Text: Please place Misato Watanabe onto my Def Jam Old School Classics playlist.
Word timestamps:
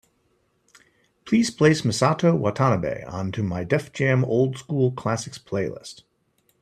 Please 1.25 1.51
place 1.51 1.83
Misato 1.83 2.35
Watanabe 2.35 3.03
onto 3.05 3.43
my 3.43 3.63
Def 3.63 3.93
Jam 3.93 4.25
Old 4.25 4.57
School 4.57 4.91
Classics 4.93 5.37
playlist. 5.37 6.01